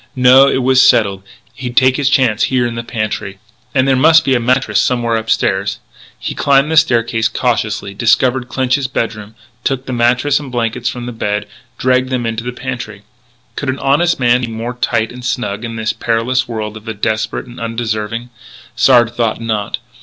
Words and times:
No; 0.15 0.47
it 0.47 0.63
was 0.63 0.81
settled. 0.81 1.21
He'd 1.53 1.77
take 1.77 1.95
his 1.97 2.09
chance 2.09 2.45
here 2.45 2.65
in 2.65 2.73
the 2.73 2.81
pantry.... 2.83 3.37
And 3.75 3.87
there 3.87 3.95
must 3.95 4.25
be 4.25 4.33
a 4.33 4.39
mattress 4.39 4.79
somewhere 4.79 5.15
upstairs. 5.15 5.77
He 6.17 6.33
climbed 6.33 6.71
the 6.71 6.77
staircase, 6.77 7.27
cautiously, 7.27 7.93
discovered 7.93 8.47
Clinch's 8.47 8.87
bedroom, 8.87 9.35
took 9.63 9.85
the 9.85 9.93
mattress 9.93 10.39
and 10.39 10.51
blankets 10.51 10.89
from 10.89 11.05
the 11.05 11.11
bed, 11.11 11.45
dragged 11.77 12.09
them 12.09 12.23
to 12.35 12.43
the 12.43 12.51
pantry. 12.51 13.03
Could 13.55 13.69
any 13.69 13.77
honest 13.77 14.19
man 14.19 14.41
be 14.41 14.47
more 14.47 14.73
tight 14.73 15.11
and 15.11 15.23
snug 15.23 15.63
in 15.63 15.75
this 15.75 15.93
perilous 15.93 16.47
world 16.47 16.77
of 16.77 16.85
the 16.85 16.95
desperate 16.95 17.45
and 17.45 17.59
undeserving? 17.59 18.31
Sard 18.75 19.13
thought 19.13 19.39
not. 19.39 19.77